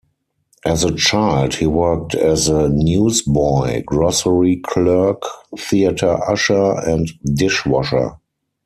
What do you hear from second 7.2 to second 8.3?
dishwasher.